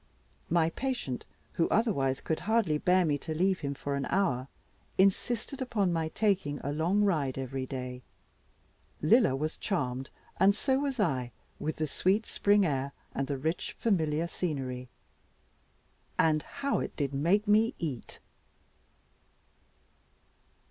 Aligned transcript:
My 0.49 0.71
patient, 0.71 1.25
who 1.51 1.69
otherwise 1.69 2.21
could 2.21 2.39
hardly 2.39 2.79
bear 2.79 3.05
me 3.05 3.19
to 3.19 3.35
leave 3.35 3.59
him 3.59 3.75
for 3.75 3.93
an 3.93 4.07
hour, 4.07 4.47
insisted 4.97 5.61
upon 5.61 5.93
my 5.93 6.07
taking 6.07 6.57
a 6.61 6.71
long 6.71 7.03
ride 7.03 7.37
every 7.37 7.67
day. 7.67 8.01
Lilla 9.03 9.35
was 9.35 9.57
charmed, 9.57 10.09
and 10.39 10.55
so 10.55 10.79
was 10.79 10.99
I, 10.99 11.31
with 11.59 11.75
the 11.75 11.85
sweet 11.85 12.25
spring 12.25 12.65
air, 12.65 12.93
and 13.13 13.27
the 13.27 13.37
rich 13.37 13.73
familiar 13.73 14.25
scenery. 14.27 14.89
And 16.17 16.41
how 16.41 16.79
it 16.79 16.95
did 16.95 17.13
make 17.13 17.47
me 17.47 17.75
eat! 17.77 18.17